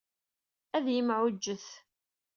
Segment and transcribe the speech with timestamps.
[0.75, 1.67] Ad yemɛujjet.